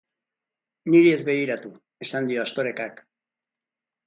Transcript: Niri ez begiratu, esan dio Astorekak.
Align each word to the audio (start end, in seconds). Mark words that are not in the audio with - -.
Niri 0.93 1.11
ez 1.17 1.19
begiratu, 1.27 1.71
esan 2.07 2.31
dio 2.33 2.41
Astorekak. 2.47 3.05